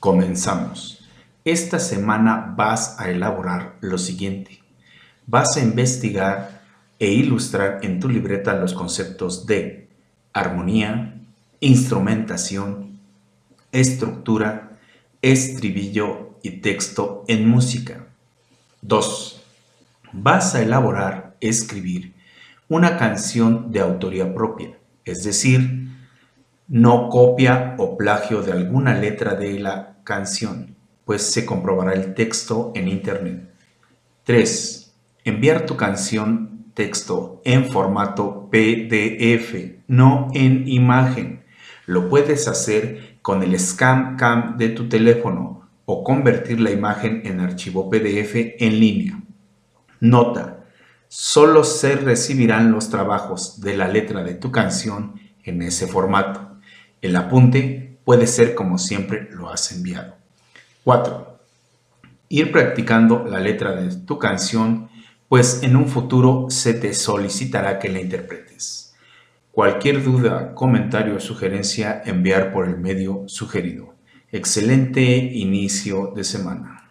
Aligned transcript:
Comenzamos. 0.00 1.04
Esta 1.44 1.78
semana 1.78 2.54
vas 2.56 3.00
a 3.00 3.08
elaborar 3.10 3.76
lo 3.80 3.98
siguiente. 3.98 4.60
Vas 5.26 5.56
a 5.56 5.60
investigar 5.60 6.62
e 6.98 7.10
ilustrar 7.10 7.80
en 7.82 7.98
tu 7.98 8.08
libreta 8.08 8.54
los 8.54 8.74
conceptos 8.74 9.46
de 9.46 9.88
armonía, 10.32 11.14
instrumentación, 11.60 13.00
estructura, 13.72 14.78
estribillo 15.22 16.38
y 16.42 16.60
texto 16.60 17.24
en 17.26 17.48
música. 17.48 18.06
2. 18.82 19.42
Vas 20.12 20.54
a 20.54 20.62
elaborar, 20.62 21.36
escribir 21.40 22.14
una 22.68 22.96
canción 22.96 23.72
de 23.72 23.80
autoría 23.80 24.34
propia, 24.34 24.76
es 25.04 25.22
decir, 25.24 25.88
no 26.68 27.08
copia 27.08 27.76
o 27.78 27.85
plagio 27.96 28.42
de 28.42 28.52
alguna 28.52 28.94
letra 28.94 29.34
de 29.34 29.58
la 29.58 29.98
canción, 30.04 30.76
pues 31.04 31.22
se 31.22 31.44
comprobará 31.46 31.92
el 31.92 32.14
texto 32.14 32.72
en 32.74 32.88
Internet. 32.88 33.50
3. 34.24 34.94
Enviar 35.24 35.66
tu 35.66 35.76
canción 35.76 36.56
texto 36.74 37.40
en 37.44 37.64
formato 37.64 38.48
PDF, 38.50 39.80
no 39.86 40.28
en 40.34 40.68
imagen. 40.68 41.44
Lo 41.86 42.08
puedes 42.08 42.48
hacer 42.48 43.18
con 43.22 43.42
el 43.42 43.58
Scan 43.58 44.16
Cam 44.16 44.58
de 44.58 44.68
tu 44.68 44.88
teléfono 44.88 45.68
o 45.86 46.04
convertir 46.04 46.60
la 46.60 46.70
imagen 46.70 47.22
en 47.24 47.40
archivo 47.40 47.88
PDF 47.88 48.34
en 48.58 48.78
línea. 48.78 49.22
Nota, 50.00 50.64
solo 51.08 51.64
se 51.64 51.96
recibirán 51.96 52.72
los 52.72 52.90
trabajos 52.90 53.60
de 53.60 53.76
la 53.76 53.88
letra 53.88 54.22
de 54.22 54.34
tu 54.34 54.52
canción 54.52 55.14
en 55.44 55.62
ese 55.62 55.86
formato. 55.86 56.55
El 57.06 57.14
apunte 57.14 57.98
puede 58.04 58.26
ser 58.26 58.56
como 58.56 58.78
siempre 58.78 59.28
lo 59.30 59.48
has 59.48 59.70
enviado. 59.70 60.16
4. 60.82 61.38
Ir 62.30 62.50
practicando 62.50 63.24
la 63.24 63.38
letra 63.38 63.76
de 63.76 63.94
tu 63.94 64.18
canción, 64.18 64.88
pues 65.28 65.62
en 65.62 65.76
un 65.76 65.86
futuro 65.86 66.46
se 66.50 66.74
te 66.74 66.94
solicitará 66.94 67.78
que 67.78 67.90
la 67.90 68.00
interpretes. 68.00 68.92
Cualquier 69.52 70.02
duda, 70.02 70.52
comentario 70.52 71.14
o 71.14 71.20
sugerencia, 71.20 72.02
enviar 72.04 72.52
por 72.52 72.66
el 72.66 72.76
medio 72.76 73.22
sugerido. 73.28 73.94
Excelente 74.32 75.04
inicio 75.04 76.12
de 76.12 76.24
semana. 76.24 76.88